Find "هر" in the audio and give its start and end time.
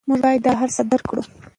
0.61-0.69